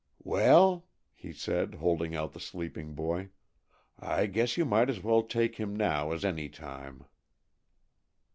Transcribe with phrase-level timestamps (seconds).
[0.23, 3.29] "Well," he said, holding out the sleeping boy,
[3.99, 7.03] "I guess you might as well take him now as any time."